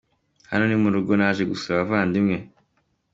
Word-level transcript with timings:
Hano 0.51 0.63
ni 0.67 0.77
mu 0.81 0.89
rugo, 0.95 1.11
naje 1.15 1.43
gusura 1.51 1.75
abavandimwe’. 1.77 2.37